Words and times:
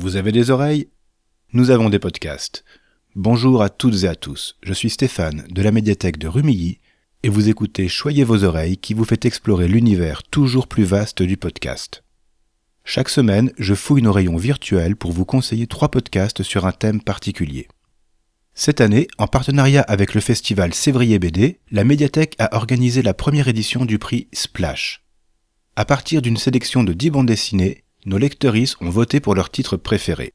Vous 0.00 0.16
avez 0.16 0.32
des 0.32 0.48
oreilles? 0.48 0.88
Nous 1.52 1.70
avons 1.70 1.90
des 1.90 1.98
podcasts. 1.98 2.64
Bonjour 3.16 3.62
à 3.62 3.68
toutes 3.68 4.04
et 4.04 4.08
à 4.08 4.14
tous, 4.14 4.56
je 4.62 4.72
suis 4.72 4.88
Stéphane 4.88 5.44
de 5.50 5.60
la 5.60 5.72
médiathèque 5.72 6.16
de 6.16 6.26
Rumilly 6.26 6.78
et 7.22 7.28
vous 7.28 7.50
écoutez 7.50 7.86
Choyez 7.86 8.24
vos 8.24 8.44
oreilles 8.44 8.78
qui 8.78 8.94
vous 8.94 9.04
fait 9.04 9.26
explorer 9.26 9.68
l'univers 9.68 10.22
toujours 10.22 10.68
plus 10.68 10.84
vaste 10.84 11.20
du 11.20 11.36
podcast. 11.36 12.02
Chaque 12.82 13.10
semaine, 13.10 13.52
je 13.58 13.74
fouille 13.74 14.00
nos 14.00 14.12
rayons 14.12 14.38
virtuels 14.38 14.96
pour 14.96 15.12
vous 15.12 15.26
conseiller 15.26 15.66
trois 15.66 15.90
podcasts 15.90 16.42
sur 16.42 16.64
un 16.64 16.72
thème 16.72 17.02
particulier. 17.02 17.68
Cette 18.54 18.80
année, 18.80 19.06
en 19.18 19.26
partenariat 19.26 19.82
avec 19.82 20.14
le 20.14 20.22
festival 20.22 20.72
Sévrier 20.72 21.18
BD, 21.18 21.60
la 21.70 21.84
médiathèque 21.84 22.36
a 22.38 22.56
organisé 22.56 23.02
la 23.02 23.12
première 23.12 23.48
édition 23.48 23.84
du 23.84 23.98
prix 23.98 24.28
Splash. 24.32 25.04
À 25.76 25.84
partir 25.84 26.22
d'une 26.22 26.38
sélection 26.38 26.84
de 26.84 26.94
10 26.94 27.10
bandes 27.10 27.26
dessinées, 27.26 27.84
nos 28.06 28.18
lecteuristes 28.18 28.76
ont 28.80 28.90
voté 28.90 29.20
pour 29.20 29.34
leur 29.34 29.50
titre 29.50 29.76
préféré. 29.76 30.32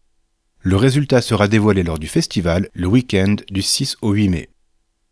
Le 0.62 0.76
résultat 0.76 1.22
sera 1.22 1.48
dévoilé 1.48 1.84
lors 1.84 2.00
du 2.00 2.08
festival 2.08 2.70
le 2.74 2.88
week-end 2.88 3.36
du 3.50 3.62
6 3.62 3.98
au 4.02 4.14
8 4.14 4.30
mai. 4.30 4.50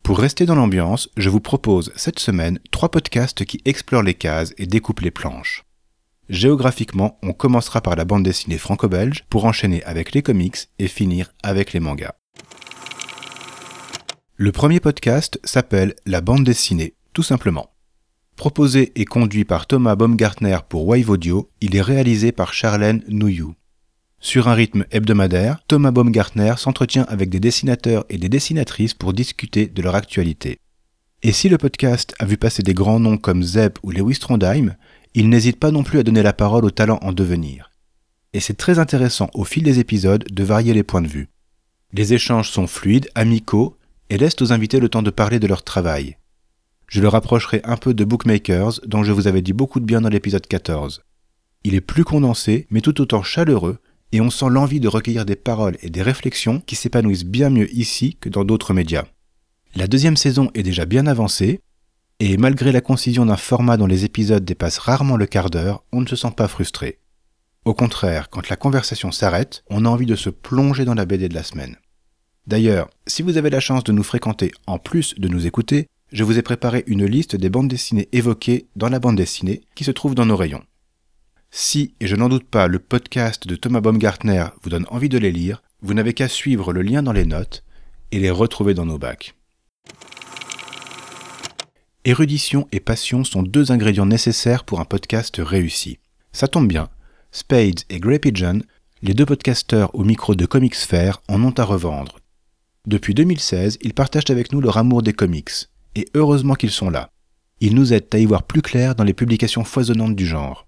Pour 0.03 0.19
rester 0.19 0.45
dans 0.45 0.55
l'ambiance, 0.55 1.09
je 1.15 1.29
vous 1.29 1.39
propose 1.39 1.91
cette 1.95 2.19
semaine 2.19 2.59
trois 2.71 2.89
podcasts 2.89 3.45
qui 3.45 3.61
explorent 3.65 4.03
les 4.03 4.15
cases 4.15 4.53
et 4.57 4.65
découpent 4.65 5.01
les 5.01 5.11
planches. 5.11 5.63
Géographiquement, 6.29 7.19
on 7.21 7.33
commencera 7.33 7.81
par 7.81 7.95
la 7.95 8.05
bande 8.05 8.23
dessinée 8.23 8.57
franco-belge 8.57 9.25
pour 9.29 9.45
enchaîner 9.45 9.83
avec 9.83 10.13
les 10.13 10.21
comics 10.21 10.57
et 10.79 10.87
finir 10.87 11.33
avec 11.43 11.73
les 11.73 11.79
mangas. 11.79 12.15
Le 14.35 14.51
premier 14.51 14.79
podcast 14.79 15.39
s'appelle 15.43 15.95
La 16.05 16.21
bande 16.21 16.43
dessinée, 16.43 16.95
tout 17.13 17.23
simplement. 17.23 17.72
Proposé 18.35 18.91
et 18.95 19.05
conduit 19.05 19.45
par 19.45 19.67
Thomas 19.67 19.95
Baumgartner 19.95 20.57
pour 20.67 20.87
Wave 20.87 21.09
Audio, 21.09 21.49
il 21.61 21.75
est 21.75 21.81
réalisé 21.81 22.31
par 22.31 22.53
Charlène 22.53 23.03
Nouyou. 23.07 23.55
Sur 24.19 24.47
un 24.47 24.53
rythme 24.53 24.85
hebdomadaire, 24.91 25.59
Thomas 25.67 25.91
Baumgartner 25.91 26.55
s'entretient 26.57 27.05
avec 27.09 27.29
des 27.29 27.39
dessinateurs 27.39 28.05
et 28.09 28.17
des 28.17 28.29
dessinatrices 28.29 28.93
pour 28.93 29.13
discuter 29.13 29.67
de 29.67 29.81
leur 29.81 29.95
actualité. 29.95 30.59
Et 31.21 31.31
si 31.31 31.47
le 31.47 31.57
podcast 31.57 32.15
a 32.19 32.25
vu 32.25 32.37
passer 32.37 32.63
des 32.63 32.73
grands 32.73 32.99
noms 32.99 33.17
comme 33.17 33.43
Zeb 33.43 33.73
ou 33.83 33.91
Lewis 33.91 34.19
Trondheim, 34.19 34.75
il 35.13 35.29
n'hésite 35.29 35.59
pas 35.59 35.71
non 35.71 35.83
plus 35.83 35.99
à 35.99 36.03
donner 36.03 36.23
la 36.23 36.33
parole 36.33 36.65
aux 36.65 36.71
talents 36.71 36.99
en 37.01 37.13
devenir. 37.13 37.69
Et 38.33 38.39
c'est 38.39 38.57
très 38.57 38.79
intéressant 38.79 39.29
au 39.33 39.43
fil 39.43 39.63
des 39.63 39.79
épisodes 39.79 40.25
de 40.29 40.43
varier 40.43 40.73
les 40.73 40.83
points 40.83 41.01
de 41.01 41.07
vue. 41.07 41.29
Les 41.93 42.13
échanges 42.13 42.49
sont 42.49 42.67
fluides, 42.67 43.09
amicaux, 43.13 43.77
et 44.09 44.17
laissent 44.17 44.41
aux 44.41 44.51
invités 44.51 44.79
le 44.79 44.89
temps 44.89 45.03
de 45.03 45.11
parler 45.11 45.39
de 45.39 45.47
leur 45.47 45.63
travail. 45.63 46.17
Je 46.87 47.01
le 47.01 47.07
rapprocherai 47.07 47.61
un 47.63 47.77
peu 47.77 47.93
de 47.93 48.05
Bookmakers, 48.05 48.79
dont 48.85 49.03
je 49.03 49.11
vous 49.11 49.27
avais 49.27 49.41
dit 49.41 49.53
beaucoup 49.53 49.79
de 49.79 49.85
bien 49.85 50.01
dans 50.01 50.09
l'épisode 50.09 50.45
14. 50.45 51.03
Il 51.63 51.75
est 51.75 51.81
plus 51.81 52.03
condensé, 52.03 52.67
mais 52.69 52.81
tout 52.81 53.01
autant 53.01 53.23
chaleureux, 53.23 53.79
et 54.11 54.21
on 54.21 54.29
sent 54.29 54.49
l'envie 54.49 54.79
de 54.79 54.87
recueillir 54.87 55.25
des 55.25 55.35
paroles 55.35 55.77
et 55.81 55.89
des 55.89 56.01
réflexions 56.01 56.59
qui 56.59 56.75
s'épanouissent 56.75 57.25
bien 57.25 57.49
mieux 57.49 57.73
ici 57.75 58.17
que 58.19 58.29
dans 58.29 58.43
d'autres 58.43 58.73
médias. 58.73 59.05
La 59.75 59.87
deuxième 59.87 60.17
saison 60.17 60.51
est 60.53 60.63
déjà 60.63 60.85
bien 60.85 61.07
avancée, 61.07 61.61
et 62.19 62.37
malgré 62.37 62.71
la 62.71 62.81
concision 62.81 63.25
d'un 63.25 63.37
format 63.37 63.75
dont 63.75 63.87
les 63.87 64.05
épisodes 64.05 64.45
dépassent 64.45 64.77
rarement 64.77 65.17
le 65.17 65.25
quart 65.25 65.49
d'heure, 65.49 65.83
on 65.91 66.01
ne 66.01 66.07
se 66.07 66.15
sent 66.15 66.31
pas 66.37 66.47
frustré. 66.47 66.99
Au 67.65 67.73
contraire, 67.73 68.29
quand 68.29 68.49
la 68.49 68.55
conversation 68.55 69.11
s'arrête, 69.11 69.63
on 69.69 69.85
a 69.85 69.89
envie 69.89 70.05
de 70.05 70.15
se 70.15 70.29
plonger 70.29 70.85
dans 70.85 70.93
la 70.93 71.05
BD 71.05 71.27
de 71.27 71.33
la 71.33 71.43
semaine. 71.43 71.77
D'ailleurs, 72.45 72.89
si 73.07 73.23
vous 73.23 73.37
avez 73.37 73.49
la 73.49 73.61
chance 73.61 73.83
de 73.83 73.93
nous 73.93 74.03
fréquenter 74.03 74.51
en 74.67 74.77
plus 74.77 75.15
de 75.15 75.29
nous 75.29 75.47
écouter, 75.47 75.87
je 76.13 76.23
vous 76.23 76.37
ai 76.37 76.43
préparé 76.43 76.83
une 76.85 77.05
liste 77.05 77.35
des 77.35 77.49
bandes 77.49 77.67
dessinées 77.67 78.07
évoquées 78.11 78.67
dans 78.75 78.87
la 78.87 78.99
bande 78.99 79.17
dessinée 79.17 79.61
qui 79.73 79.83
se 79.83 79.89
trouve 79.89 80.13
dans 80.13 80.27
nos 80.27 80.37
rayons. 80.37 80.63
Si, 81.49 81.95
et 81.99 82.05
je 82.05 82.15
n'en 82.15 82.29
doute 82.29 82.47
pas, 82.47 82.67
le 82.67 82.77
podcast 82.77 83.47
de 83.47 83.55
Thomas 83.55 83.81
Baumgartner 83.81 84.45
vous 84.61 84.69
donne 84.69 84.85
envie 84.89 85.09
de 85.09 85.17
les 85.17 85.31
lire, 85.31 85.63
vous 85.81 85.95
n'avez 85.95 86.13
qu'à 86.13 86.27
suivre 86.27 86.71
le 86.71 86.83
lien 86.83 87.01
dans 87.01 87.11
les 87.13 87.25
notes 87.25 87.63
et 88.11 88.19
les 88.19 88.29
retrouver 88.29 88.75
dans 88.75 88.85
nos 88.85 88.99
bacs. 88.99 89.33
Érudition 92.05 92.67
et 92.71 92.79
passion 92.79 93.23
sont 93.23 93.41
deux 93.41 93.71
ingrédients 93.71 94.05
nécessaires 94.05 94.65
pour 94.65 94.81
un 94.81 94.85
podcast 94.85 95.41
réussi. 95.43 95.97
Ça 96.31 96.47
tombe 96.47 96.67
bien, 96.67 96.89
Spades 97.31 97.81
et 97.89 97.99
Grey 97.99 98.19
Pigeon, 98.19 98.61
les 99.01 99.15
deux 99.15 99.25
podcasteurs 99.25 99.93
au 99.95 100.03
micro 100.03 100.35
de 100.35 100.45
Comics 100.45 100.75
Fair, 100.75 101.23
en 101.27 101.43
ont 101.43 101.53
à 101.57 101.63
revendre. 101.63 102.19
Depuis 102.85 103.15
2016, 103.15 103.79
ils 103.81 103.93
partagent 103.95 104.29
avec 104.29 104.51
nous 104.51 104.61
leur 104.61 104.77
amour 104.77 105.01
des 105.01 105.13
comics, 105.13 105.69
et 105.95 106.07
heureusement 106.13 106.55
qu'ils 106.55 106.71
sont 106.71 106.89
là. 106.89 107.09
Ils 107.59 107.75
nous 107.75 107.93
aident 107.93 108.13
à 108.13 108.17
y 108.17 108.25
voir 108.25 108.43
plus 108.43 108.61
clair 108.61 108.95
dans 108.95 109.03
les 109.03 109.13
publications 109.13 109.63
foisonnantes 109.63 110.15
du 110.15 110.25
genre. 110.25 110.67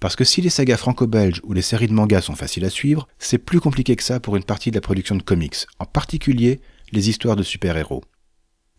Parce 0.00 0.16
que 0.16 0.24
si 0.24 0.40
les 0.40 0.48
sagas 0.48 0.78
franco-belges 0.78 1.40
ou 1.44 1.52
les 1.52 1.62
séries 1.62 1.88
de 1.88 1.92
mangas 1.92 2.22
sont 2.22 2.34
faciles 2.34 2.64
à 2.64 2.70
suivre, 2.70 3.06
c'est 3.18 3.38
plus 3.38 3.60
compliqué 3.60 3.96
que 3.96 4.02
ça 4.02 4.18
pour 4.18 4.36
une 4.36 4.44
partie 4.44 4.70
de 4.70 4.76
la 4.76 4.80
production 4.80 5.14
de 5.14 5.22
comics, 5.22 5.66
en 5.78 5.84
particulier 5.84 6.60
les 6.92 7.10
histoires 7.10 7.36
de 7.36 7.42
super-héros. 7.42 8.02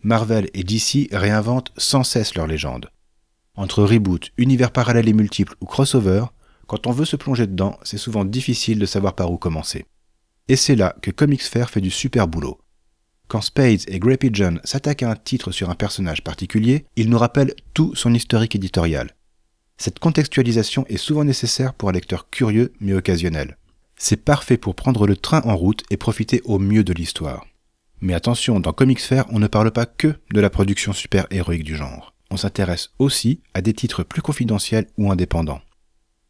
Marvel 0.03 0.49
et 0.55 0.63
DC 0.63 1.09
réinventent 1.11 1.71
sans 1.77 2.03
cesse 2.03 2.33
leurs 2.33 2.47
légendes. 2.47 2.89
Entre 3.55 3.83
reboot, 3.83 4.31
univers 4.37 4.71
parallèles 4.71 5.09
et 5.09 5.13
multiples 5.13 5.55
ou 5.61 5.65
crossover, 5.65 6.25
quand 6.67 6.87
on 6.87 6.91
veut 6.91 7.05
se 7.05 7.17
plonger 7.17 7.45
dedans, 7.45 7.77
c'est 7.83 7.97
souvent 7.97 8.25
difficile 8.25 8.79
de 8.79 8.85
savoir 8.85 9.13
par 9.13 9.31
où 9.31 9.37
commencer. 9.37 9.85
Et 10.47 10.55
c'est 10.55 10.75
là 10.75 10.95
que 11.01 11.11
Comics 11.11 11.43
Fair 11.43 11.69
fait 11.69 11.81
du 11.81 11.91
super 11.91 12.27
boulot. 12.27 12.59
Quand 13.31 13.39
Spades 13.39 13.87
et 13.87 13.97
Grey 13.97 14.17
Pigeon 14.17 14.59
s'attaquent 14.65 15.03
à 15.03 15.09
un 15.09 15.15
titre 15.15 15.53
sur 15.53 15.69
un 15.69 15.75
personnage 15.75 16.21
particulier, 16.21 16.83
ils 16.97 17.09
nous 17.09 17.17
rappellent 17.17 17.53
tout 17.73 17.95
son 17.95 18.13
historique 18.13 18.57
éditorial. 18.57 19.15
Cette 19.77 19.99
contextualisation 19.99 20.85
est 20.89 20.97
souvent 20.97 21.23
nécessaire 21.23 21.73
pour 21.73 21.87
un 21.87 21.93
lecteur 21.93 22.29
curieux 22.29 22.73
mais 22.81 22.91
occasionnel. 22.91 23.57
C'est 23.95 24.25
parfait 24.25 24.57
pour 24.57 24.75
prendre 24.75 25.07
le 25.07 25.15
train 25.15 25.41
en 25.45 25.55
route 25.55 25.85
et 25.89 25.95
profiter 25.95 26.41
au 26.43 26.59
mieux 26.59 26.83
de 26.83 26.91
l'histoire. 26.91 27.45
Mais 28.01 28.13
attention, 28.13 28.59
dans 28.59 28.73
Comics 28.73 28.99
Fair, 28.99 29.23
on 29.29 29.39
ne 29.39 29.47
parle 29.47 29.71
pas 29.71 29.85
que 29.85 30.13
de 30.33 30.41
la 30.41 30.49
production 30.49 30.91
super-héroïque 30.91 31.63
du 31.63 31.77
genre. 31.77 32.13
On 32.31 32.35
s'intéresse 32.35 32.89
aussi 32.99 33.39
à 33.53 33.61
des 33.61 33.71
titres 33.71 34.03
plus 34.03 34.21
confidentiels 34.21 34.87
ou 34.97 35.09
indépendants. 35.09 35.61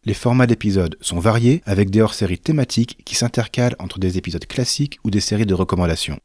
Les 0.06 0.14
formats 0.14 0.46
d'épisodes 0.46 0.98
sont 1.02 1.18
variés 1.18 1.64
avec 1.66 1.90
des 1.90 2.02
hors-séries 2.02 2.38
thématiques 2.38 3.00
qui 3.06 3.16
s'intercalent 3.16 3.76
entre 3.80 3.98
des 3.98 4.20
épisodes 4.20 4.46
classiques 4.46 5.00
ou 5.04 5.10
des 5.10 5.20
séries 5.20 5.48
de 5.48 5.56
recommandations. 5.56 6.20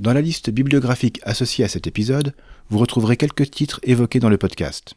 Dans 0.00 0.12
la 0.12 0.20
liste 0.20 0.50
bibliographique 0.50 1.18
associée 1.24 1.64
à 1.64 1.68
cet 1.68 1.88
épisode, 1.88 2.32
vous 2.70 2.78
retrouverez 2.78 3.16
quelques 3.16 3.50
titres 3.50 3.80
évoqués 3.82 4.20
dans 4.20 4.28
le 4.28 4.38
podcast. 4.38 4.94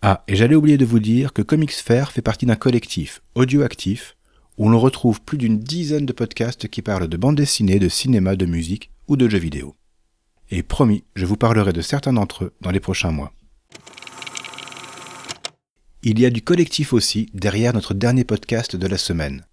Ah, 0.00 0.24
et 0.28 0.36
j'allais 0.36 0.54
oublier 0.54 0.78
de 0.78 0.86
vous 0.86 0.98
dire 0.98 1.34
que 1.34 1.42
Comics 1.42 1.72
fait 1.72 2.22
partie 2.22 2.46
d'un 2.46 2.56
collectif 2.56 3.22
audioactif 3.34 4.16
où 4.56 4.68
l'on 4.68 4.80
retrouve 4.80 5.20
plus 5.20 5.36
d'une 5.36 5.58
dizaine 5.58 6.06
de 6.06 6.12
podcasts 6.12 6.68
qui 6.68 6.80
parlent 6.80 7.08
de 7.08 7.16
bande 7.18 7.36
dessinée, 7.36 7.78
de 7.78 7.88
cinéma, 7.88 8.34
de 8.34 8.46
musique 8.46 8.90
ou 9.08 9.16
de 9.16 9.28
jeux 9.28 9.38
vidéo. 9.38 9.76
Et 10.50 10.62
promis, 10.62 11.04
je 11.16 11.26
vous 11.26 11.36
parlerai 11.36 11.72
de 11.72 11.82
certains 11.82 12.12
d'entre 12.12 12.44
eux 12.44 12.54
dans 12.62 12.70
les 12.70 12.80
prochains 12.80 13.10
mois. 13.10 13.32
Il 16.02 16.18
y 16.18 16.24
a 16.24 16.30
du 16.30 16.42
collectif 16.42 16.92
aussi 16.92 17.28
derrière 17.34 17.74
notre 17.74 17.92
dernier 17.92 18.24
podcast 18.24 18.76
de 18.76 18.86
la 18.86 18.98
semaine. 18.98 19.44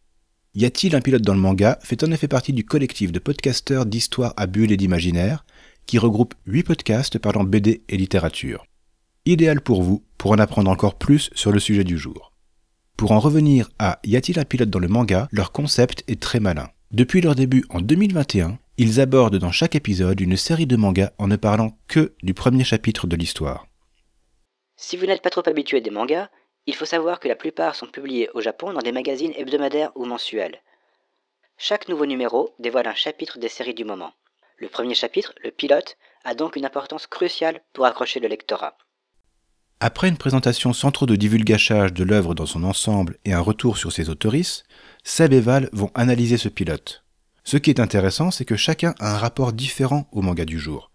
Y 0.54 0.66
a-t-il 0.66 0.96
un 0.96 1.02
pilote 1.02 1.22
dans 1.22 1.34
le 1.34 1.40
manga 1.40 1.80
fait 1.82 2.04
en 2.04 2.12
effet 2.12 2.28
partie 2.28 2.52
du 2.52 2.66
collectif 2.66 3.14
de 3.14 3.20
podcasteurs 3.20 3.86
d'histoire 3.86 4.34
à 4.36 4.48
bulles 4.48 4.74
et 4.74 4.78
d'imaginaire 4.78 5.46
qui 5.86 5.98
regroupe 5.98 6.34
8 6.46 6.64
podcasts 6.64 7.20
parlant 7.20 7.46
BD 7.46 7.84
et 7.88 7.96
littérature 7.96 8.66
idéal 9.26 9.62
pour 9.62 9.84
vous 9.84 10.04
pour 10.18 10.32
en 10.32 10.40
apprendre 10.40 10.70
encore 10.70 10.96
plus 10.96 11.30
sur 11.36 11.52
le 11.52 11.60
sujet 11.60 11.84
du 11.84 11.98
jour. 11.98 12.34
Pour 12.98 13.12
en 13.12 13.20
revenir 13.20 13.70
à 13.80 14.00
Y 14.04 14.16
a-t-il 14.16 14.40
un 14.40 14.46
pilote 14.46 14.70
dans 14.70 14.80
le 14.80 14.88
manga, 14.88 15.28
leur 15.32 15.52
concept 15.52 16.04
est 16.08 16.22
très 16.22 16.40
malin. 16.40 16.70
Depuis 16.92 17.22
leur 17.22 17.36
début 17.36 17.64
en 17.70 17.80
2021, 17.80 18.60
ils 18.78 19.00
abordent 19.00 19.38
dans 19.38 19.52
chaque 19.52 19.76
épisode 19.76 20.20
une 20.20 20.38
série 20.38 20.68
de 20.68 20.76
mangas 20.76 21.12
en 21.18 21.28
ne 21.28 21.36
parlant 21.36 21.78
que 21.88 22.14
du 22.24 22.34
premier 22.34 22.64
chapitre 22.64 23.08
de 23.08 23.16
l'histoire. 23.16 23.68
Si 24.76 24.98
vous 24.98 25.06
n'êtes 25.06 25.22
pas 25.22 25.30
trop 25.30 25.48
habitué 25.48 25.82
des 25.82 25.92
mangas, 25.92 26.30
il 26.68 26.76
faut 26.76 26.86
savoir 26.86 27.20
que 27.20 27.28
la 27.28 27.36
plupart 27.36 27.76
sont 27.76 27.88
publiés 27.88 28.30
au 28.34 28.42
Japon 28.42 28.74
dans 28.74 28.82
des 28.82 28.92
magazines 28.92 29.34
hebdomadaires 29.36 29.92
ou 29.96 30.06
mensuels. 30.06 30.62
Chaque 31.58 31.90
nouveau 31.90 32.06
numéro 32.06 32.54
dévoile 32.60 32.88
un 32.88 32.96
chapitre 32.96 33.40
des 33.40 33.50
séries 33.50 33.74
du 33.74 33.86
moment. 33.86 34.14
Le 34.58 34.68
premier 34.68 34.96
chapitre, 34.96 35.34
le 35.44 35.52
pilote, 35.52 35.98
a 36.24 36.36
donc 36.36 36.56
une 36.56 36.66
importance 36.66 37.08
cruciale 37.08 37.62
pour 37.74 37.86
accrocher 37.86 38.20
le 38.20 38.28
lectorat. 38.28 38.78
Après 39.80 40.08
une 40.08 40.18
présentation 40.18 40.74
sans 40.74 40.92
trop 40.92 41.08
de 41.08 41.16
divulgachage 41.16 41.94
de 41.94 42.04
l'œuvre 42.04 42.36
dans 42.36 42.46
son 42.46 42.64
ensemble 42.64 43.18
et 43.26 43.34
un 43.34 43.40
retour 43.40 43.78
sur 43.78 43.92
ses 43.92 44.12
autoristes, 44.12 44.66
Seb 45.04 45.34
et 45.34 45.40
Val 45.40 45.70
vont 45.74 45.90
analyser 45.96 46.38
ce 46.38 46.50
pilote. 46.50 47.04
Ce 47.44 47.58
qui 47.58 47.72
est 47.72 47.80
intéressant, 47.80 48.30
c'est 48.30 48.46
que 48.46 48.56
chacun 48.56 48.94
a 49.00 49.16
un 49.16 49.18
rapport 49.18 49.54
différent 49.54 50.08
au 50.12 50.22
manga 50.22 50.46
du 50.46 50.60
jour. 50.60 50.91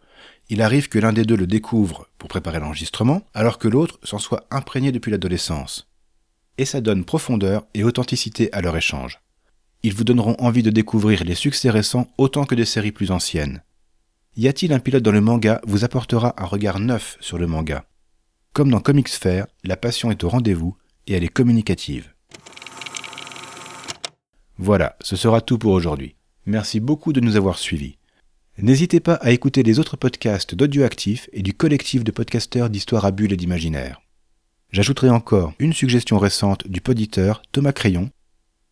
Il 0.49 0.63
arrive 0.63 0.89
que 0.89 0.99
l'un 0.99 1.13
des 1.13 1.25
deux 1.25 1.37
le 1.37 1.47
découvre 1.47 2.09
pour 2.19 2.29
préparer 2.29 2.61
l'enregistrement, 2.61 3.23
alors 3.35 3.59
que 3.59 3.69
l'autre 3.69 3.99
s'en 4.03 4.19
soit 4.19 4.47
imprégné 4.51 4.93
depuis 4.93 5.11
l'adolescence. 5.11 5.89
Et 6.59 6.65
ça 6.65 6.81
donne 6.81 7.05
profondeur 7.05 7.67
et 7.75 7.85
authenticité 7.85 8.53
à 8.53 8.61
leur 8.61 8.77
échange. 8.77 9.21
Ils 9.83 9.95
vous 9.95 10.05
donneront 10.05 10.37
envie 10.39 10.63
de 10.63 10.71
découvrir 10.71 11.25
les 11.25 11.35
succès 11.35 11.71
récents 11.71 12.09
autant 12.19 12.45
que 12.45 12.55
des 12.55 12.65
séries 12.65 12.93
plus 12.93 13.11
anciennes. 13.11 13.63
Y 14.37 14.49
a-t-il 14.49 14.73
un 14.73 14.79
pilote 14.79 15.03
dans 15.03 15.13
le 15.13 15.21
manga 15.21 15.61
vous 15.67 15.85
apportera 15.85 16.35
un 16.37 16.47
regard 16.47 16.79
neuf 16.79 17.17
sur 17.21 17.39
le 17.39 17.47
manga. 17.47 17.85
Comme 18.53 18.71
dans 18.71 18.81
Comics 18.81 19.09
Fair, 19.09 19.47
la 19.65 19.77
passion 19.77 20.11
est 20.11 20.25
au 20.25 20.29
rendez-vous 20.29 20.77
et 21.07 21.15
elle 21.15 21.25
est 21.25 21.29
communicative. 21.29 22.13
Voilà, 24.59 24.97
ce 25.03 25.17
sera 25.17 25.41
tout 25.41 25.59
pour 25.59 25.73
aujourd'hui. 25.73 26.17
Merci 26.47 26.81
beaucoup 26.81 27.13
de 27.13 27.21
nous 27.21 27.37
avoir 27.37 27.59
suivis. 27.59 27.99
N'hésitez 28.59 29.01
pas 29.01 29.17
à 29.17 29.33
écouter 29.33 29.63
les 29.63 29.79
autres 29.79 29.99
podcasts 29.99 30.55
d'Audioactif 30.55 31.29
et 31.35 31.43
du 31.43 31.53
collectif 31.53 32.05
de 32.05 32.11
podcasteurs 32.11 32.71
d'histoire 32.71 33.05
à 33.05 33.11
bulles 33.11 33.35
et 33.35 33.37
d'imaginaire. 33.37 34.01
J'ajouterai 34.73 35.11
encore 35.11 35.53
une 35.59 35.75
suggestion 35.75 36.19
récente 36.19 36.67
du 36.67 36.81
poditeur 36.81 37.43
Thomas 37.53 37.73
Crayon, 37.73 38.09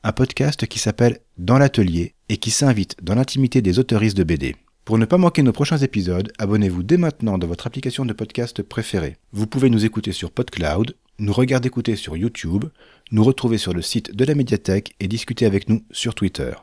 un 0.03 0.13
podcast 0.13 0.67
qui 0.67 0.79
s'appelle 0.79 1.19
Dans 1.37 1.59
l'atelier 1.59 2.15
et 2.31 2.39
qui 2.39 2.51
s'invite 2.51 2.97
dans 3.03 3.15
l'intimité 3.15 3.61
des 3.61 3.79
autoristes 3.79 4.17
de 4.17 4.25
BD. 4.25 4.57
Pour 4.87 4.97
ne 4.97 5.05
pas 5.05 5.19
manquer 5.19 5.43
nos 5.43 5.53
prochains 5.53 5.77
épisodes, 5.77 6.33
abonnez-vous 6.39 6.83
dès 6.83 6.97
maintenant 6.97 7.37
dans 7.37 7.47
votre 7.47 7.67
application 7.67 8.07
de 8.07 8.15
podcast 8.15 8.63
préférée. 8.63 9.19
Vous 9.33 9.47
pouvez 9.47 9.69
nous 9.69 9.85
écouter 9.85 10.13
sur 10.13 10.31
PodCloud, 10.31 10.97
nous 11.19 11.33
regarder 11.35 11.67
écouter 11.67 11.97
sur 11.97 12.17
YouTube, 12.17 12.65
nous 13.13 13.23
retrouver 13.23 13.59
sur 13.59 13.75
le 13.75 13.83
site 13.83 14.17
de 14.17 14.25
la 14.25 14.35
médiathèque 14.35 14.95
et 14.99 15.09
discuter 15.09 15.45
avec 15.45 15.69
nous 15.69 15.85
sur 15.91 16.15
Twitter. 16.15 16.55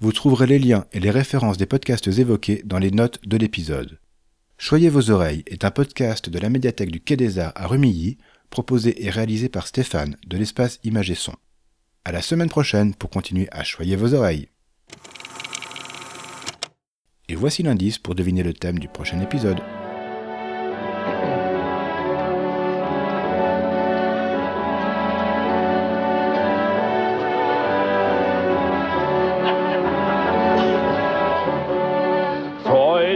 Vous 0.00 0.12
trouverez 0.12 0.46
les 0.46 0.60
liens 0.60 0.84
et 0.92 1.00
les 1.00 1.10
références 1.10 1.56
des 1.56 1.66
podcasts 1.66 2.06
évoqués 2.06 2.62
dans 2.64 2.78
les 2.78 2.92
notes 2.92 3.18
de 3.26 3.36
l'épisode. 3.36 3.98
Choyez 4.56 4.88
vos 4.88 5.10
oreilles 5.10 5.42
est 5.48 5.64
un 5.64 5.72
podcast 5.72 6.30
de 6.30 6.38
la 6.38 6.50
médiathèque 6.50 6.92
du 6.92 7.00
Quai 7.00 7.16
des 7.16 7.40
Arts 7.40 7.52
à 7.56 7.66
Rumilly, 7.66 8.16
proposé 8.48 9.04
et 9.04 9.10
réalisé 9.10 9.48
par 9.48 9.66
Stéphane 9.66 10.16
de 10.24 10.36
l'espace 10.36 10.78
Image 10.84 11.10
et 11.10 11.16
Son. 11.16 11.34
À 12.04 12.12
la 12.12 12.22
semaine 12.22 12.48
prochaine 12.48 12.94
pour 12.94 13.10
continuer 13.10 13.48
à 13.50 13.64
choyer 13.64 13.96
vos 13.96 14.14
oreilles. 14.14 14.48
Et 17.28 17.34
voici 17.34 17.64
l'indice 17.64 17.98
pour 17.98 18.14
deviner 18.14 18.44
le 18.44 18.54
thème 18.54 18.78
du 18.78 18.86
prochain 18.86 19.20
épisode. 19.20 19.58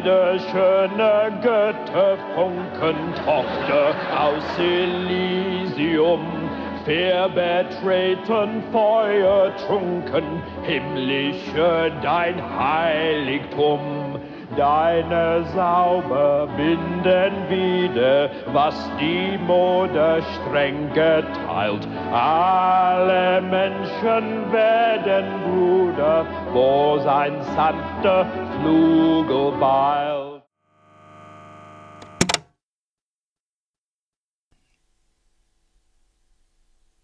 Freude, 0.03 0.41
schöne 0.51 1.33
Götter, 1.43 2.19
Funkentochter 2.35 3.95
aus 4.19 4.59
Elysium, 4.59 6.21
fair 6.85 7.29
betreten, 7.29 8.63
Feuer 8.73 9.53
trunken, 9.57 10.43
himmlische 10.65 11.93
dein 12.03 12.43
Heiligtum. 12.59 14.19
Deine 14.57 15.45
Sauber 15.55 16.47
binden 16.57 17.33
wieder, 17.49 18.31
was 18.53 18.75
die 19.01 19.39
Mode 19.47 20.23
streng 20.35 20.93
geteilt. 20.93 21.89
Alle 22.13 23.41
Menschen 23.41 24.53
werden 24.53 25.25
Bruder, 25.45 26.27
wo 26.53 26.99
sein 26.99 27.41
sanfter 27.55 28.27
Flugel 28.61 29.59
weilt. 29.59 30.32